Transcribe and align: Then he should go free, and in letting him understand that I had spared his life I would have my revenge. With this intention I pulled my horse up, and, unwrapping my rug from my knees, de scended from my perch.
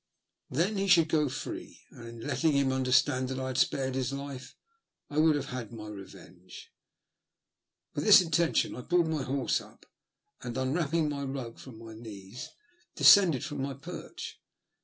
Then 0.49 0.77
he 0.77 0.87
should 0.87 1.09
go 1.09 1.29
free, 1.29 1.81
and 1.91 2.07
in 2.07 2.21
letting 2.27 2.53
him 2.53 2.71
understand 2.71 3.29
that 3.29 3.37
I 3.39 3.45
had 3.49 3.59
spared 3.59 3.93
his 3.93 4.11
life 4.11 4.55
I 5.11 5.19
would 5.19 5.35
have 5.35 5.71
my 5.71 5.89
revenge. 5.89 6.71
With 7.93 8.05
this 8.05 8.19
intention 8.19 8.75
I 8.75 8.81
pulled 8.81 9.09
my 9.09 9.21
horse 9.21 9.61
up, 9.61 9.85
and, 10.41 10.57
unwrapping 10.57 11.07
my 11.07 11.21
rug 11.23 11.59
from 11.59 11.77
my 11.77 11.93
knees, 11.93 12.49
de 12.95 13.03
scended 13.03 13.43
from 13.43 13.61
my 13.61 13.75
perch. 13.75 14.41